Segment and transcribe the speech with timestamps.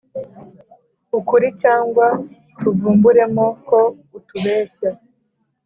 [1.19, 2.07] ukuri cyangwa
[2.59, 3.79] tuvumburemo ko
[4.17, 4.89] utubeshya.